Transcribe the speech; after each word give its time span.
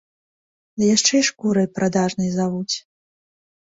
Ды 0.77 0.83
яшчэ 0.95 1.13
і 1.25 1.29
шкурай 1.29 1.71
прадажнай 1.79 2.29
завуць. 2.41 2.75